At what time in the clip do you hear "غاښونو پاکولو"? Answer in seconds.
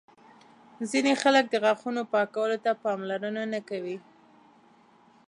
1.63-2.57